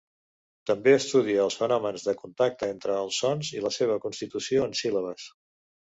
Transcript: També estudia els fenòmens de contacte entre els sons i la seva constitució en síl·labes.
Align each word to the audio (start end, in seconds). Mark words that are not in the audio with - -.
També 0.69 0.93
estudia 0.99 1.43
els 1.43 1.57
fenòmens 1.59 2.07
de 2.09 2.17
contacte 2.23 2.71
entre 2.77 2.99
els 3.05 3.23
sons 3.25 3.55
i 3.59 3.65
la 3.69 3.75
seva 3.79 4.03
constitució 4.09 4.69
en 4.71 4.79
síl·labes. 4.85 5.33